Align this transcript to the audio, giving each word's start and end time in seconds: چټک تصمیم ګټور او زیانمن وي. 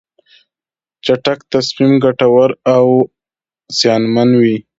چټک 1.05 1.39
تصمیم 1.53 1.91
ګټور 2.03 2.49
او 2.75 2.85
زیانمن 3.79 4.29
وي. 4.41 4.57